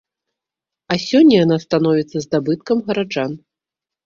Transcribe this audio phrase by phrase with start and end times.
[0.95, 3.31] А сёння яна становіцца здабыткам гараджан.